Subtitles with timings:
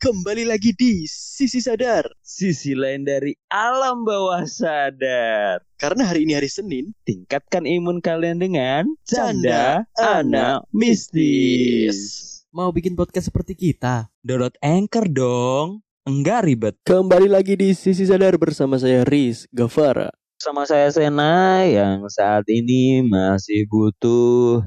[0.00, 2.08] Kembali lagi di Sisi Sadar.
[2.24, 5.60] Sisi lain dari alam bawah sadar.
[5.76, 12.00] Karena hari ini hari Senin, Tingkatkan imun kalian dengan Canda Anak Mistis.
[12.48, 14.08] Mau bikin podcast seperti kita?
[14.24, 15.84] Download Anchor dong.
[16.08, 16.80] Enggak ribet.
[16.80, 20.08] Kembali lagi di Sisi Sadar bersama saya Riz Gavara.
[20.40, 24.64] Sama saya Sena yang saat ini masih butuh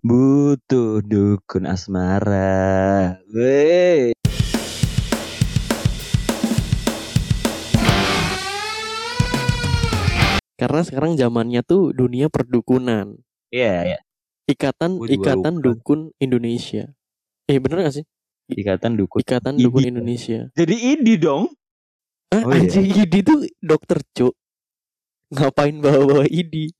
[0.00, 3.20] butuh dukun asmara.
[3.28, 4.15] Weh.
[10.66, 13.14] Karena sekarang zamannya tuh dunia perdukunan.
[13.54, 13.98] Iya, ya.
[14.50, 15.64] Ikatan Gua juga Ikatan lupa.
[15.70, 16.90] Dukun Indonesia.
[17.46, 18.04] Eh bener gak sih?
[18.50, 19.22] Ikatan dukun.
[19.22, 19.62] Ikatan Idi.
[19.62, 20.50] Dukun Indonesia.
[20.58, 21.54] Jadi ini dong.
[22.34, 22.66] Ah, Oh, iya.
[22.66, 24.34] anjing ID tuh dokter cuk.
[25.30, 26.74] Ngapain bawa-bawa ID?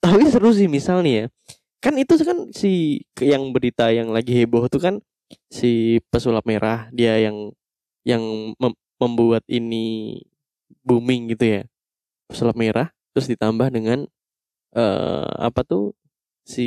[0.00, 1.26] Tapi seru sih misalnya ya.
[1.84, 4.94] Kan itu kan si yang berita yang lagi heboh tuh kan
[5.52, 7.52] si pesulap merah dia yang
[8.08, 8.24] yang
[8.56, 10.16] mem- membuat ini
[10.80, 11.62] booming gitu ya.
[12.32, 14.04] Pesulap merah terus ditambah dengan
[14.76, 15.96] eh apa tuh
[16.44, 16.66] si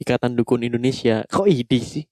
[0.00, 1.20] Ikatan Dukun Indonesia.
[1.28, 2.04] Kok ID sih?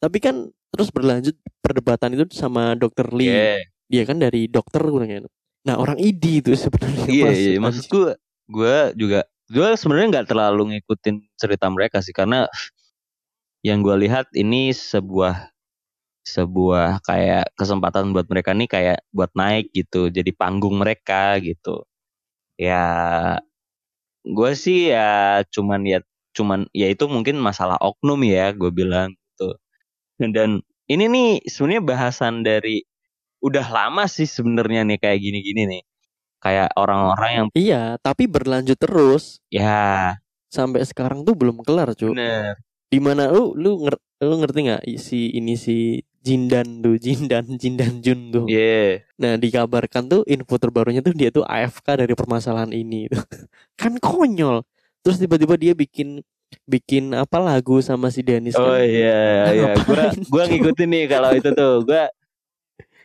[0.00, 3.56] Tapi kan terus berlanjut perdebatan itu sama Dokter Lee Iya.
[3.86, 5.28] dia kan dari dokter kurangnya.
[5.68, 7.52] Nah orang ID itu sebenarnya Iya, masuk, iya.
[7.52, 7.62] anjing.
[7.62, 8.12] Maksud gue,
[8.50, 9.20] gue juga,
[9.52, 12.48] gue sebenarnya nggak terlalu ngikutin cerita mereka sih, karena
[13.62, 15.50] yang gue lihat ini sebuah
[16.26, 21.86] sebuah kayak kesempatan buat mereka nih kayak buat naik gitu, jadi panggung mereka gitu.
[22.56, 22.80] Ya,
[24.24, 25.98] gue sih ya cuman ya
[26.36, 29.56] cuman ya itu mungkin masalah oknum ya, gue bilang gitu.
[30.20, 32.82] Dan ini nih sebenarnya bahasan dari
[33.44, 35.82] udah lama sih sebenarnya nih kayak gini-gini nih.
[36.44, 40.16] Kayak orang-orang yang Iya, tapi berlanjut terus ya
[40.52, 42.14] sampai sekarang tuh belum kelar, cuy.
[42.92, 48.02] Di mana lu lu nger, lu ngerti nggak si ini si Jindan tuh, Jindan Jindan
[48.02, 48.44] Jun tuh.
[48.50, 49.06] Iya.
[49.22, 53.06] Nah, dikabarkan tuh info terbarunya tuh dia tuh AFK dari permasalahan ini.
[53.80, 54.66] kan konyol.
[55.06, 56.18] Terus tiba-tiba dia bikin
[56.66, 58.86] bikin apa lagu sama si Dennis Oh kan.
[58.86, 61.74] iya iya gua gua ngikutin nih kalau itu tuh.
[61.86, 62.10] Gua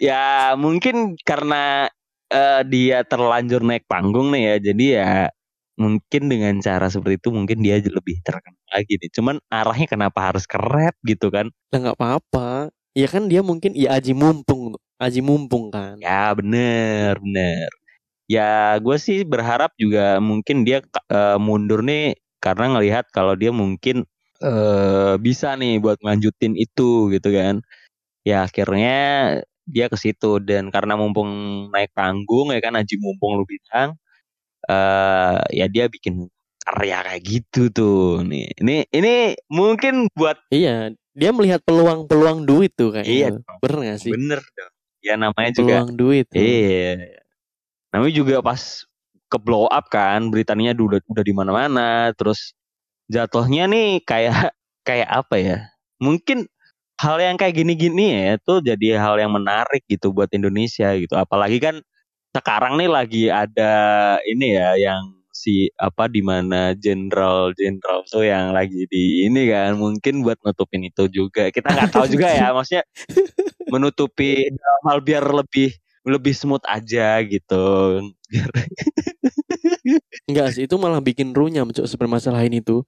[0.01, 1.89] ya mungkin karena
[2.33, 4.55] eh, dia terlanjur naik panggung nih ya.
[4.73, 5.13] Jadi ya
[5.77, 9.09] mungkin dengan cara seperti itu mungkin dia lebih terkenal lagi nih.
[9.13, 11.53] Cuman arahnya kenapa harus ke rap gitu kan?
[11.69, 12.73] Lah nggak apa-apa.
[12.95, 15.95] Ya kan dia mungkin ya aji mumpung, aji mumpung kan.
[16.03, 17.71] Ya bener bener.
[18.29, 24.07] Ya gue sih berharap juga mungkin dia eh, mundur nih karena ngelihat kalau dia mungkin
[24.43, 27.55] eh bisa nih buat ngelanjutin itu gitu kan.
[28.27, 28.93] Ya akhirnya
[29.69, 31.29] dia ke situ dan karena mumpung
[31.73, 33.95] naik panggung ya kan Haji mumpung lu bilang
[34.69, 36.27] eh ya dia bikin
[36.65, 38.51] karya kayak gitu tuh nih.
[38.61, 39.13] Ini ini
[39.51, 43.11] mungkin buat Iya, dia melihat peluang-peluang duit tuh kayaknya.
[43.11, 43.27] Iya.
[43.59, 44.11] Bener gak sih?
[44.11, 44.73] bener dong.
[45.01, 46.25] Ya namanya juga Peluang duit.
[46.29, 46.39] tuh.
[46.39, 46.91] Iya.
[47.91, 48.61] Namanya juga pas
[49.31, 52.51] ke blow up kan, beritanya udah udah di mana-mana, terus
[53.11, 54.51] jatuhnya nih kayak
[54.87, 55.57] kayak apa ya?
[56.03, 56.47] Mungkin
[57.01, 61.15] hal yang kayak gini-gini ya itu jadi hal yang menarik gitu buat Indonesia gitu.
[61.17, 61.81] Apalagi kan
[62.31, 63.73] sekarang nih lagi ada
[64.23, 69.79] ini ya yang si apa di mana jenderal jenderal tuh yang lagi di ini kan
[69.79, 72.83] mungkin buat nutupin itu juga kita nggak tahu juga ya maksudnya
[73.71, 75.71] menutupi dalam hal biar lebih
[76.03, 77.65] lebih smooth aja gitu
[78.27, 78.49] biar
[80.29, 82.85] Enggak sih, itu malah bikin runyam cok sepermasalahan itu.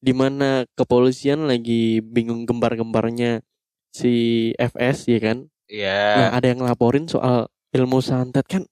[0.00, 3.44] Di mana kepolisian lagi bingung gembar-gembarnya
[3.92, 4.12] si
[4.56, 5.38] FS ya kan.
[5.70, 8.66] Nah, ya ada yang ngelaporin soal ilmu santet kan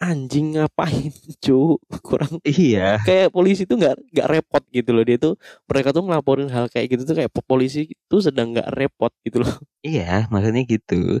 [0.00, 1.12] anjing ngapain
[1.44, 2.96] cu kurang iya.
[3.04, 5.04] kayak polisi tuh nggak nggak repot gitu loh.
[5.04, 5.36] Dia tuh
[5.68, 9.54] mereka tuh ngelaporin hal kayak gitu tuh kayak polisi tuh sedang nggak repot gitu loh.
[9.86, 11.20] Iya maksudnya gitu.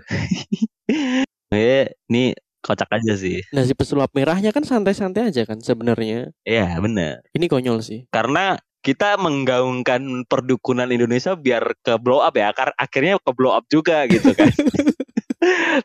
[1.50, 2.30] Ya ini
[2.62, 3.42] kocak aja sih.
[3.50, 6.30] Nah si pesulap merahnya kan santai-santai aja kan sebenarnya.
[6.46, 7.26] Iya bener.
[7.34, 8.06] Ini konyol sih.
[8.14, 14.08] Karena kita menggaungkan perdukunan Indonesia biar ke blow up ya akhirnya ke blow up juga
[14.08, 14.48] gitu kan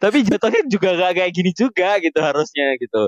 [0.04, 3.08] tapi jatuhnya juga gak kayak gini juga gitu harusnya gitu.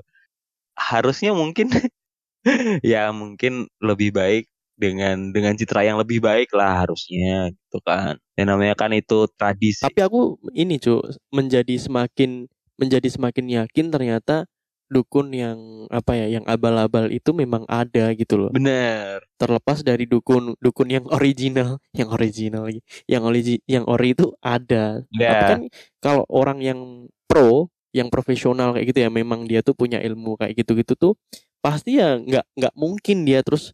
[0.77, 1.67] Harusnya mungkin
[2.85, 4.45] ya mungkin lebih baik
[4.77, 8.15] dengan dengan citra yang lebih baik lah harusnya gitu kan.
[8.37, 9.83] Yang namanya kan itu tradisi.
[9.83, 11.01] Tapi aku ini cu
[11.33, 12.45] menjadi semakin
[12.77, 14.45] menjadi semakin yakin ternyata
[14.87, 18.51] dukun yang apa ya yang abal-abal itu memang ada gitu loh.
[18.51, 19.19] Bener.
[19.35, 25.03] Terlepas dari dukun dukun yang original yang original lagi yang origi yang ori itu ada.
[25.11, 25.61] Tapi ya kan
[25.99, 26.79] kalau orang yang
[27.27, 31.13] pro yang profesional kayak gitu ya memang dia tuh punya ilmu kayak gitu-gitu tuh
[31.59, 33.73] pasti ya nggak nggak mungkin dia terus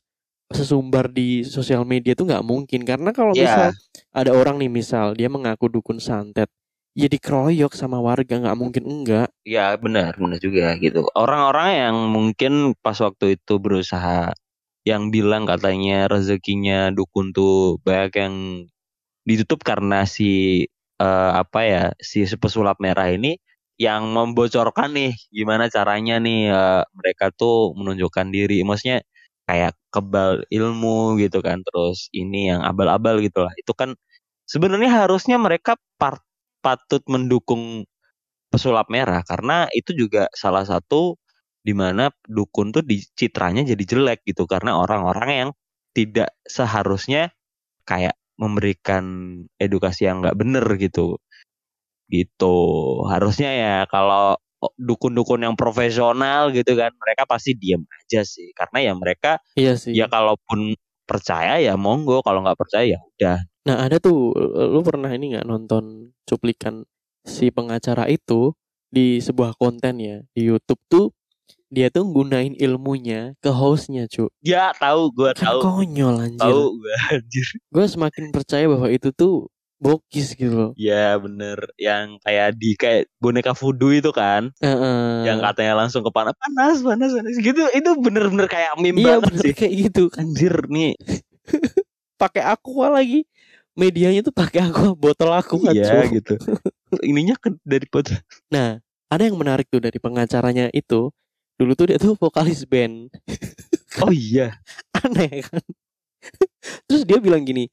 [0.54, 2.86] sesumbar di sosial media tuh nggak mungkin.
[2.86, 3.42] Karena kalau Iya.
[3.46, 3.68] misal
[4.14, 6.50] ada orang nih misal dia mengaku dukun santet
[6.94, 11.04] ya dikeroyok sama warga nggak mungkin enggak Ya benar, benar juga gitu.
[11.20, 14.32] Orang-orang yang mungkin pas waktu itu berusaha
[14.88, 18.36] yang bilang katanya rezekinya dukun tuh banyak yang
[19.28, 20.64] ditutup karena si
[21.02, 23.40] eh, apa ya si pesulap merah ini
[23.80, 28.64] yang membocorkan nih gimana caranya nih eh, mereka tuh menunjukkan diri.
[28.68, 29.04] Maksudnya
[29.48, 31.60] kayak kebal ilmu gitu kan.
[31.68, 33.54] Terus ini yang abal-abal gitu lah.
[33.60, 33.96] Itu kan
[34.48, 36.24] sebenarnya harusnya mereka part-
[36.64, 37.84] patut mendukung
[38.48, 41.20] pesulap merah karena itu juga salah satu
[41.64, 45.50] di mana dukun tuh di citranya jadi jelek gitu karena orang-orang yang
[45.96, 47.32] tidak seharusnya
[47.88, 49.06] kayak memberikan
[49.62, 51.22] edukasi yang nggak bener gitu.
[52.10, 52.58] Gitu.
[53.08, 54.36] Harusnya ya kalau
[54.80, 58.52] dukun-dukun yang profesional gitu kan mereka pasti diem aja sih.
[58.58, 59.94] Karena ya mereka iya sih.
[59.96, 64.36] ya kalaupun percaya ya monggo kalau nggak percaya ya udah Nah ada tuh,
[64.70, 66.84] lu pernah ini nggak nonton cuplikan
[67.24, 68.52] si pengacara itu
[68.92, 71.16] di sebuah konten ya di YouTube tuh
[71.68, 74.30] dia tuh gunain ilmunya ke hostnya cu.
[74.44, 76.44] ya tahu gua Kan tahu konyol anjir.
[76.44, 79.48] tahu gua anjir Gue semakin percaya bahwa itu tuh
[79.80, 80.72] bokis gitu loh.
[80.76, 85.24] Ya bener Yang kayak di kayak boneka voodoo itu kan Heeh.
[85.26, 89.32] Yang katanya langsung ke panas Panas panas panas gitu Itu bener-bener kayak meme iya banget
[89.32, 90.04] bener sih kayak gitu.
[90.14, 90.94] Anjir nih
[92.22, 93.26] Pakai aqua lagi.
[93.74, 96.20] Medianya tuh pakai aqua botol aqua Iya cu.
[96.22, 96.36] gitu
[97.10, 98.06] Ininya ke, dari pot
[98.54, 98.78] Nah
[99.10, 101.14] ada yang menarik tuh dari pengacaranya itu.
[101.54, 103.14] Dulu tuh dia tuh vokalis band.
[104.02, 104.58] Oh iya
[104.98, 105.62] aneh kan
[106.88, 107.68] terus dia bilang gini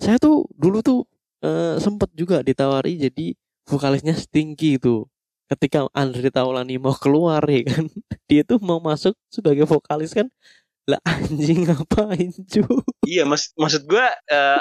[0.00, 1.04] saya tuh dulu tuh
[1.44, 3.36] eh, sempet juga ditawari jadi
[3.68, 5.04] vokalisnya Stinky itu
[5.50, 7.84] ketika Andre Taulani mau keluar ya kan
[8.30, 10.30] dia tuh mau masuk sebagai vokalis kan
[10.88, 12.64] lah anjing ngapain cu?
[13.04, 14.06] Iya mas, maksud gue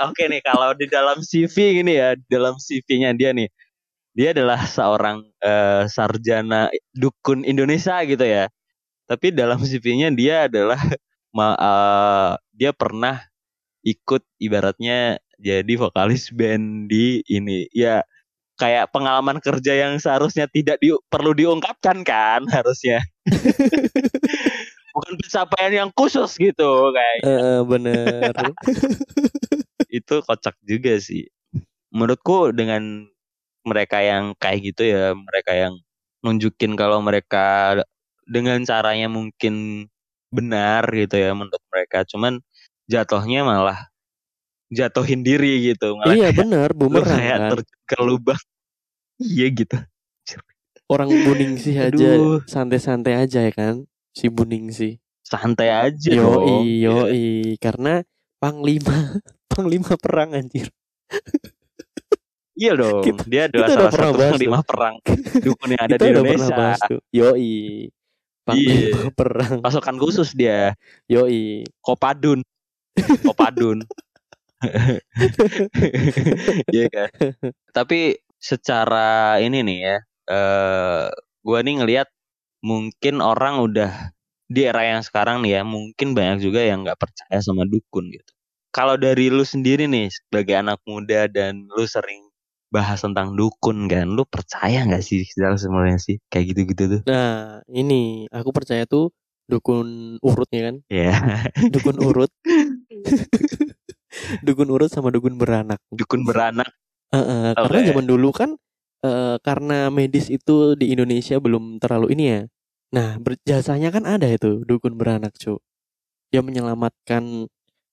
[0.07, 3.47] Oke nih kalau di dalam CV gini ya Dalam CV-nya dia nih
[4.13, 8.51] Dia adalah seorang eh, sarjana dukun Indonesia gitu ya.
[9.07, 10.77] Tapi dalam CV-nya dia adalah
[11.37, 13.23] ma, eh, Dia pernah
[13.85, 17.63] ikut ibaratnya jadi vokalis band di ini.
[17.71, 18.03] Ya
[18.59, 22.99] kayak pengalaman kerja yang seharusnya tidak di, perlu diungkapkan kan harusnya
[24.99, 28.35] bukan pencapaian yang khusus gitu kayak Eh, bener
[29.89, 31.27] itu kocak juga sih.
[31.89, 33.09] Menurutku dengan
[33.65, 35.73] mereka yang kayak gitu ya, mereka yang
[36.21, 37.79] nunjukin kalau mereka
[38.29, 39.87] dengan caranya mungkin
[40.29, 42.37] benar gitu ya menurut mereka, cuman
[42.85, 43.89] jatuhnya malah
[44.69, 48.41] jatuhin diri gitu, malah iya lu bumerang kayak kan terjun ke lubang.
[49.19, 49.77] Iya gitu.
[50.89, 52.17] orang buning sih aja
[52.49, 56.41] santai-santai aja ya kan si buning sih Santai aja dong.
[56.41, 57.25] yoi yoi
[57.57, 58.01] karena
[58.37, 59.19] panglima
[59.51, 60.69] panglima perang anjir
[62.53, 63.03] Iya dong.
[63.07, 64.95] Kita- Dia adalah kita salah satu panglima perang
[65.47, 66.51] dukun yang ada kita di Indonesia.
[66.51, 67.51] bahas tuh yoi
[68.43, 70.75] panglima perang Pasukan khusus dia.
[71.05, 72.43] yoi Kopadun.
[73.23, 73.79] Kopadun.
[76.67, 77.09] Iya kan.
[77.71, 79.97] Tapi secara ini nih ya,
[80.27, 81.05] eh
[81.39, 82.07] gua nih ngelihat
[82.63, 83.91] mungkin orang udah
[84.49, 88.31] di era yang sekarang nih ya, mungkin banyak juga yang nggak percaya sama dukun gitu.
[88.73, 92.29] Kalau dari lu sendiri nih sebagai anak muda dan lu sering
[92.69, 97.01] bahas tentang dukun kan, lu percaya nggak sih sebenarnya sih kayak gitu-gitu tuh?
[97.09, 99.09] nah ini aku percaya tuh
[99.49, 101.09] dukun urutnya kan Ya,
[101.73, 102.29] dukun urut
[104.45, 106.69] dukun urut sama dukun beranak dukun beranak.
[107.09, 108.53] Eh, eh, karena zaman dulu kan
[109.05, 112.41] eh, karena medis itu di Indonesia belum terlalu ini ya.
[112.95, 115.61] Nah, berjasanya kan ada itu dukun beranak, cu.
[116.33, 117.47] Dia menyelamatkan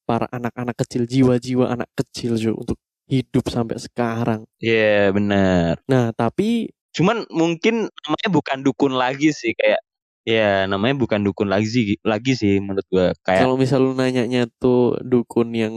[0.08, 2.78] para anak-anak kecil, jiwa-jiwa anak kecil, cu, untuk
[3.10, 4.44] hidup sampai sekarang.
[4.62, 5.80] Iya, benar.
[5.88, 9.84] Nah, tapi Cuman mungkin namanya bukan dukun lagi sih kayak
[10.24, 14.48] ya namanya bukan dukun lagi sih lagi sih menurut gua kayak kalau misal lu nanyanya
[14.56, 15.76] tuh dukun yang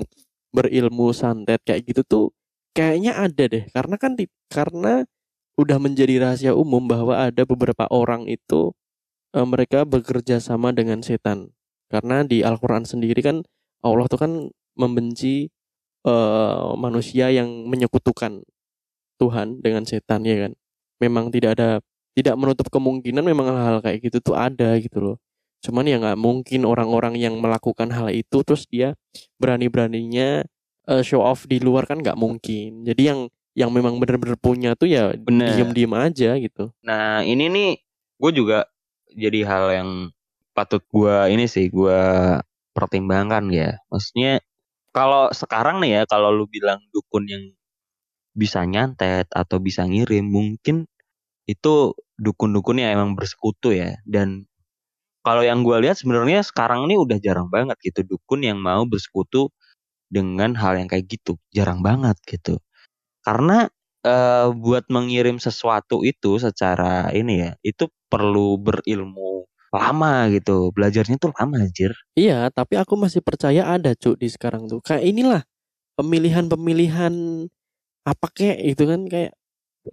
[0.55, 2.24] berilmu santet kayak gitu tuh
[2.71, 3.67] kayaknya ada deh.
[3.75, 5.03] Karena kan di- karena
[5.60, 8.72] udah menjadi rahasia umum bahwa ada beberapa orang itu
[9.36, 11.51] eh, mereka bekerja sama dengan setan.
[11.92, 13.44] Karena di Al-Qur'an sendiri kan
[13.84, 14.32] Allah tuh kan
[14.80, 15.51] membenci
[16.08, 18.39] eh, manusia yang menyekutukan
[19.20, 20.54] Tuhan dengan setan ya kan.
[21.04, 21.70] Memang tidak ada
[22.16, 25.18] tidak menutup kemungkinan memang hal-hal kayak gitu tuh ada gitu loh.
[25.60, 28.96] Cuman ya nggak mungkin orang-orang yang melakukan hal itu terus dia
[29.44, 30.48] berani-beraninya
[30.88, 32.88] eh, show off di luar kan nggak mungkin.
[32.88, 33.28] Jadi yang
[33.60, 35.60] yang memang bener-bener punya tuh ya Bener.
[35.60, 36.72] diem-diem aja gitu.
[36.80, 37.70] nah ini nih
[38.16, 38.72] gue juga
[39.12, 39.89] jadi hal yang
[40.56, 42.36] patut gua ini sih gua
[42.75, 44.44] pertimbangkan ya maksudnya
[44.92, 47.44] kalau sekarang nih ya kalau lu bilang dukun yang
[48.36, 50.88] bisa nyantet atau bisa ngirim mungkin
[51.50, 54.46] itu dukun-dukun yang emang bersekutu ya dan
[55.25, 59.51] kalau yang gue lihat sebenarnya sekarang ini udah jarang banget gitu dukun yang mau bersekutu
[60.08, 62.62] dengan hal yang kayak gitu jarang banget gitu
[63.29, 63.69] karena
[64.01, 71.29] eh, buat mengirim sesuatu itu secara ini ya itu perlu berilmu lama gitu belajarnya tuh
[71.38, 74.81] lama anjir Iya, tapi aku masih percaya ada cuk di sekarang tuh.
[74.81, 75.41] Kayak inilah
[76.00, 77.13] pemilihan-pemilihan
[78.07, 79.33] apa kek itu kan kayak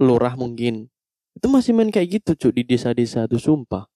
[0.00, 0.88] lurah mungkin.
[1.36, 3.86] Itu masih main kayak gitu cuk di desa-desa tuh sumpah.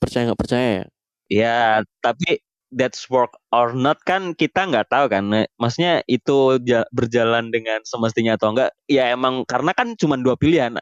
[0.00, 0.86] Percaya nggak percaya ya?
[1.32, 1.60] Ya,
[2.04, 2.42] tapi
[2.72, 5.24] that's work or not kan kita nggak tahu kan.
[5.28, 8.70] Nah, Maksudnya itu ja- berjalan dengan semestinya atau enggak?
[8.88, 10.74] Ya emang karena kan cuma dua pilihan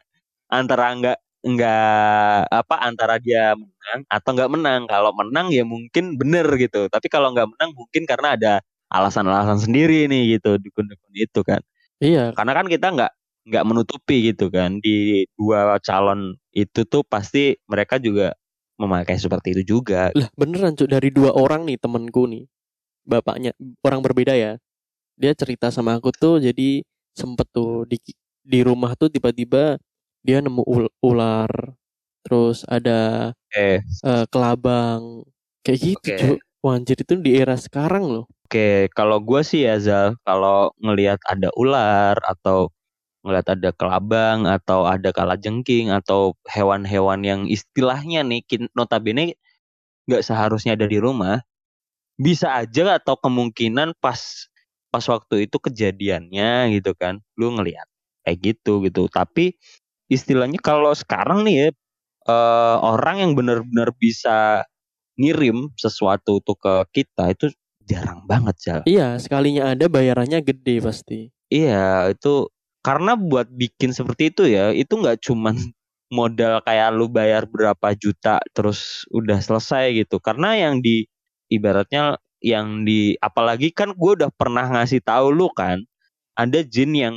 [0.51, 4.81] antara enggak enggak apa antara dia menang atau enggak menang.
[4.89, 6.87] Kalau menang ya mungkin bener gitu.
[6.87, 8.53] Tapi kalau enggak menang mungkin karena ada
[8.91, 11.61] alasan-alasan sendiri nih gitu dukun-dukun itu kan.
[12.01, 13.11] Iya, Karena kan kita nggak
[13.51, 18.37] nggak menutupi gitu kan di dua calon itu tuh pasti mereka juga
[18.81, 20.09] memakai seperti itu juga.
[20.17, 22.43] lah beneran cuk dari dua orang nih temenku nih.
[23.07, 23.51] Bapaknya
[23.87, 24.53] orang berbeda ya.
[25.21, 26.81] Dia cerita sama aku tuh jadi
[27.15, 27.97] sempet tuh di
[28.43, 29.77] di rumah tuh tiba-tiba
[30.25, 31.51] dia nemu ul- ular.
[32.25, 35.25] Terus ada Eh, eh, kelabang
[35.65, 36.17] kayak gitu Oke.
[36.19, 36.37] cuk.
[36.61, 38.25] Wah, anjir itu di era sekarang loh.
[38.45, 42.69] Oke, kalau gue sih ya Zal, kalau ngelihat ada ular atau
[43.21, 48.41] ngelihat ada kelabang atau ada kalajengking atau hewan-hewan yang istilahnya nih
[48.73, 49.37] notabene
[50.09, 51.39] nggak seharusnya ada di rumah,
[52.17, 54.49] bisa aja atau kemungkinan pas
[54.91, 57.87] pas waktu itu kejadiannya gitu kan, lu ngelihat
[58.25, 59.07] kayak gitu gitu.
[59.07, 59.55] Tapi
[60.11, 61.67] istilahnya kalau sekarang nih ya
[62.27, 64.65] eh, orang yang benar-benar bisa
[65.15, 67.53] ngirim sesuatu tuh ke kita itu
[67.85, 68.81] jarang banget Zal.
[68.87, 71.19] Iya, sekalinya ada bayarannya gede pasti.
[71.51, 72.47] Iya, itu
[72.85, 75.55] karena buat bikin seperti itu ya, itu nggak cuman
[76.17, 80.17] modal kayak lu bayar berapa juta terus udah selesai gitu.
[80.21, 81.05] Karena yang di
[81.51, 85.81] ibaratnya yang di apalagi kan gue udah pernah ngasih tahu lu kan,
[86.37, 87.15] ada jin yang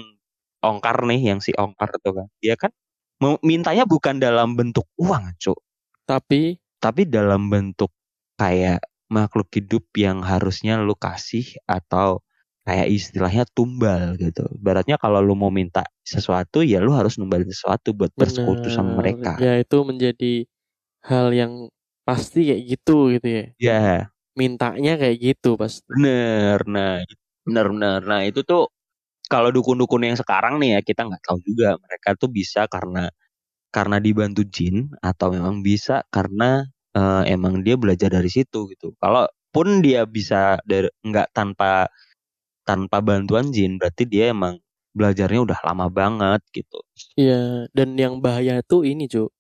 [0.64, 2.72] ongkar nih, yang si ongkar itu kan, dia kan?
[3.44, 5.56] Mintanya bukan dalam bentuk uang, cuk,
[6.08, 7.92] Tapi tapi dalam bentuk
[8.40, 8.80] kayak
[9.12, 12.23] makhluk hidup yang harusnya lu kasih atau
[12.64, 14.48] kayak istilahnya tumbal gitu.
[14.56, 19.36] Baratnya kalau lu mau minta sesuatu ya lu harus numbalin sesuatu buat bersekutu sama mereka.
[19.38, 20.48] Ya itu menjadi
[21.04, 21.68] hal yang
[22.08, 23.44] pasti kayak gitu gitu ya.
[23.60, 23.84] Ya,
[24.34, 25.84] Mintanya kayak gitu pasti.
[25.92, 26.58] bener.
[26.64, 27.04] Nah,
[27.44, 28.00] bener bener.
[28.08, 28.72] Nah, itu tuh
[29.28, 33.08] kalau dukun-dukun yang sekarang nih ya kita nggak tahu juga mereka tuh bisa karena
[33.74, 36.64] karena dibantu jin atau memang bisa karena
[36.96, 38.96] eh, emang dia belajar dari situ gitu.
[39.02, 40.56] Kalaupun dia bisa
[41.04, 41.88] nggak tanpa
[42.64, 44.58] tanpa bantuan jin berarti dia emang
[44.94, 46.80] belajarnya udah lama banget gitu.
[47.18, 49.30] Iya, dan yang bahaya tuh ini, Cuk.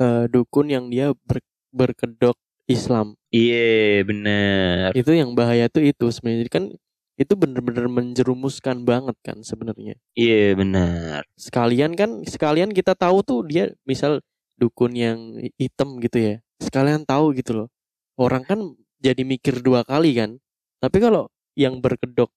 [0.00, 1.44] Eh, dukun yang dia ber-
[1.74, 2.38] berkedok
[2.70, 3.18] Islam.
[3.34, 4.94] Iya bener.
[4.94, 6.64] Itu yang bahaya tuh itu sebenarnya kan
[7.20, 9.98] itu bener-bener menjerumuskan banget kan sebenarnya.
[10.16, 11.20] Iya bener.
[11.36, 14.24] Sekalian kan sekalian kita tahu tuh dia misal
[14.56, 16.34] dukun yang hitam gitu ya.
[16.62, 17.68] Sekalian tahu gitu loh.
[18.16, 18.72] Orang kan
[19.04, 20.40] jadi mikir dua kali kan.
[20.80, 22.32] Tapi kalau yang berkedok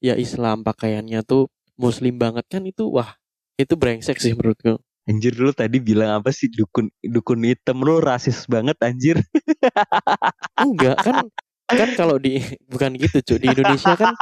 [0.00, 3.16] ya Islam pakaiannya tuh muslim banget kan itu wah
[3.56, 4.80] itu brengsek sih menurutku.
[5.06, 6.50] Anjir lu tadi bilang apa sih?
[6.50, 9.16] Dukun dukun hitam lu rasis banget anjir.
[10.66, 11.30] Enggak kan
[11.66, 14.12] kan kalau di bukan gitu cuy di Indonesia kan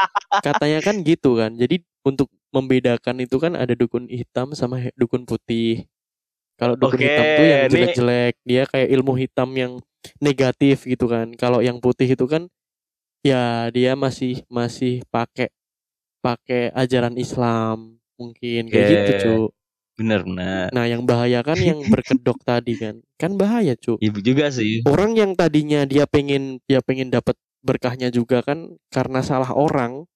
[0.45, 1.57] katanya kan gitu kan.
[1.57, 5.89] Jadi untuk membedakan itu kan ada dukun hitam sama dukun putih.
[6.61, 9.73] Kalau dukun Oke, hitam tuh yang jelek-jelek dia kayak ilmu hitam yang
[10.21, 11.33] negatif gitu kan.
[11.35, 12.47] Kalau yang putih itu kan
[13.25, 15.49] ya dia masih masih pakai
[16.25, 18.95] pakai ajaran Islam mungkin kayak Oke.
[18.97, 19.43] gitu cuy
[19.95, 20.67] Bener bener.
[20.75, 24.83] nah yang bahaya kan yang berkedok tadi kan kan bahaya cuy Ibu juga sih.
[24.89, 30.09] orang yang tadinya dia pengen dia pengen dapat berkahnya juga kan karena salah orang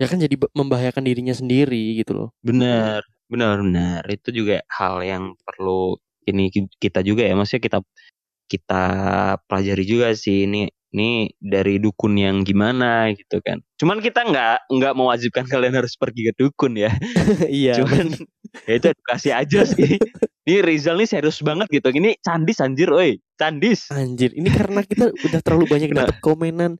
[0.00, 4.02] ya kan jadi membahayakan dirinya sendiri gitu loh Bener, bener, bener.
[4.10, 5.94] Itu juga hal yang perlu
[6.26, 7.78] ini ki- kita juga ya, maksudnya kita
[8.50, 8.82] kita
[9.46, 13.64] pelajari juga sih ini ini dari dukun yang gimana gitu kan.
[13.80, 16.92] Cuman kita nggak nggak mewajibkan kalian harus pergi ke dukun ya.
[17.48, 18.12] iya Cuman
[18.68, 19.96] ya itu edukasi aja sih.
[20.42, 21.88] Ini Rizal nih serius banget gitu.
[21.90, 23.18] Ini candis anjir, oi.
[23.40, 23.90] Candis.
[23.90, 26.78] anjir ini karena kita udah terlalu banyak dapat komenan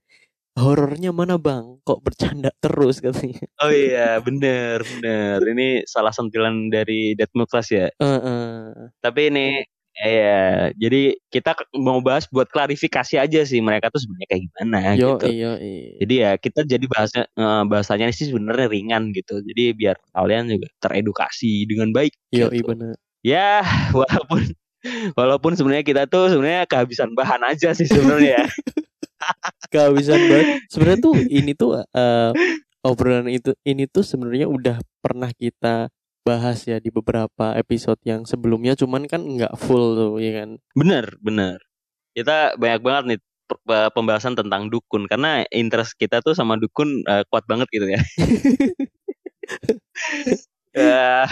[0.52, 5.40] horornya mana bang kok bercanda terus katanya Oh iya, bener, bener.
[5.40, 7.88] Ini salah sentilan dari Death Class ya.
[7.88, 8.92] Eh, eh.
[9.00, 14.42] Tapi ini Iya, jadi kita mau bahas buat klarifikasi aja sih mereka tuh sebenarnya kayak
[14.48, 15.26] gimana Yo gitu.
[15.28, 15.52] iya
[16.00, 19.44] Jadi ya kita jadi bahasnya eh, bahasanya sih sebenarnya ringan gitu.
[19.44, 22.16] Jadi biar kalian juga teredukasi dengan baik.
[22.32, 22.56] Yo gitu.
[22.56, 22.94] iya bener.
[23.20, 23.50] Ya
[24.00, 24.42] walaupun
[25.12, 28.48] walaupun sebenarnya kita tuh sebenarnya kehabisan bahan aja sih sebenarnya.
[29.72, 30.46] kehabisan banget.
[30.72, 32.30] Sebenarnya tuh ini tuh eh,
[32.80, 35.92] obrolan itu ini tuh sebenarnya udah pernah kita
[36.22, 40.58] bahas ya di beberapa episode yang sebelumnya cuman kan nggak full tuh ya kan.
[40.78, 41.58] bener bener.
[42.14, 43.20] Kita banyak banget nih
[43.92, 48.00] pembahasan tentang dukun karena interest kita tuh sama dukun eh, kuat banget gitu ya.
[50.72, 51.26] Eh,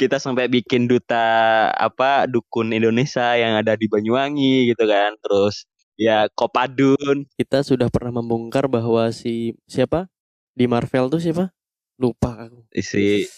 [0.00, 5.12] kita sampai bikin duta apa dukun Indonesia yang ada di Banyuwangi gitu kan.
[5.20, 5.68] Terus
[6.00, 10.08] ya Kopadun Kita sudah pernah membongkar bahwa si siapa
[10.56, 11.52] di Marvel tuh siapa?
[12.00, 12.64] Lupa aku.
[12.80, 13.28] si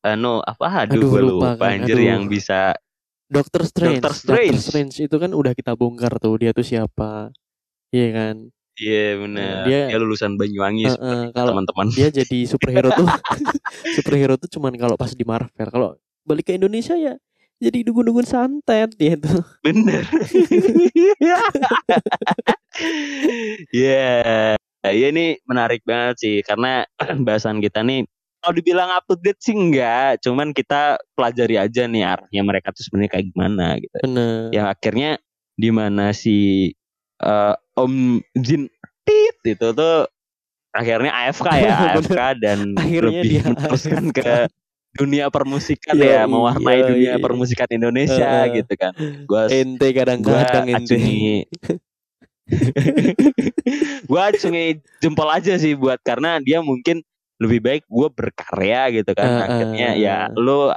[0.00, 2.06] anu apa aduh, Aduh, gue lupa lupa, kan, anjir aduh.
[2.06, 2.74] yang bisa
[3.28, 4.00] Doctor Strange.
[4.00, 4.56] Doctor Strange.
[4.56, 7.28] Strange itu kan udah kita bongkar tuh dia tuh siapa.
[7.92, 8.36] Iya kan.
[8.78, 13.04] iya bener Dia- dia, lulusan Banyuwangi seperti eh, kalau teman-teman dia jadi superhero tuh
[13.98, 15.68] superhero tuh cuman kalau pas di Marvel.
[15.68, 17.18] Kalau balik ke Indonesia ya
[17.58, 19.42] jadi dukun-dukun santet dia tuh.
[19.66, 20.06] bener
[23.74, 26.86] ya ya ini menarik banget sih karena
[27.26, 28.06] bahasan kita nih
[28.38, 32.86] kalau dibilang up to date sih enggak cuman kita pelajari aja nih arahnya mereka tuh
[32.86, 34.54] sebenarnya kayak gimana gitu Bener.
[34.54, 35.10] yang akhirnya
[35.58, 36.70] di mana si
[37.18, 38.70] eh, Om Jin
[39.02, 40.06] Tit itu tuh
[40.70, 41.74] akhirnya AFK ya.
[41.96, 44.46] AFK dan Akhirnya lebih dia meneruskan ke
[44.94, 47.22] dunia permusikan Yoi, ya mewarnai dunia yoi.
[47.22, 48.62] permusikan Indonesia Heeh.
[48.62, 48.92] gitu kan
[49.26, 50.94] gua Ente gua kadang-kadang ente.
[50.94, 51.26] acungi
[54.08, 57.04] gua acungi jempol aja sih buat karena dia mungkin
[57.38, 59.42] lebih baik gua berkarya gitu kan Heeh.
[59.46, 60.74] akhirnya ya lu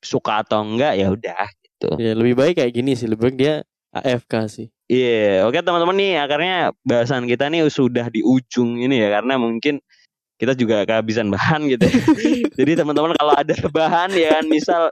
[0.00, 3.54] suka atau enggak ya udah gitu Ya lebih baik kayak gini sih, lebih baik dia
[3.94, 4.66] AFK sih.
[4.88, 9.78] Iya, oke teman-teman nih, akhirnya bahasan kita nih sudah di ujung ini ya karena mungkin
[10.40, 11.84] kita juga kehabisan bahan gitu.
[11.86, 11.92] ya.
[12.58, 14.82] Jadi teman-teman kalau ada bahan ya kan, misal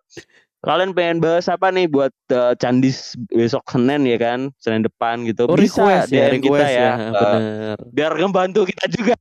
[0.61, 5.49] kalian pengen bahas apa nih buat eh, Candis besok Senin ya kan, Senin depan gitu.
[5.49, 6.83] Oh Bisa request ya, DM kita request ya.
[6.83, 7.77] ya, Eh, bener.
[7.95, 9.15] biar ngebantu kita juga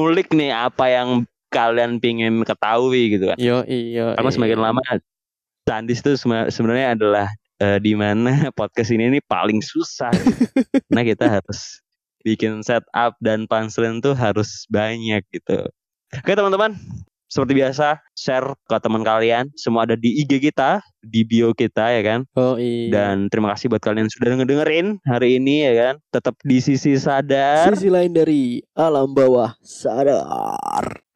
[0.00, 3.36] ngulik nih apa yang kalian pingin ketahui gitu kan.
[3.36, 4.16] Yo iya.
[4.16, 4.80] Karena semakin lama
[5.68, 6.16] Candis itu
[6.48, 7.28] sebenarnya adalah
[7.60, 10.10] eh, di mana podcast ini nih paling susah.
[10.88, 11.84] Karena kita harus
[12.24, 15.68] bikin setup dan punchline tuh harus banyak gitu.
[16.10, 16.74] Oke teman-teman,
[17.30, 19.48] seperti biasa share ke teman kalian.
[19.54, 22.20] Semua ada di IG kita, di bio kita ya kan.
[22.34, 22.90] Oh iya.
[22.90, 25.94] Dan terima kasih buat kalian yang sudah ngedengerin hari ini ya kan.
[26.10, 27.70] Tetap di sisi sadar.
[27.72, 31.09] sisi lain dari alam bawah sadar.